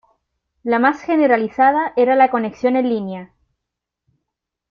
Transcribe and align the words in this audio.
La 0.63 0.79
más 0.79 0.99
generalizada 1.03 1.93
era 1.95 2.15
la 2.15 2.31
conexión 2.31 2.75
en 2.75 2.89
línea. 2.89 3.33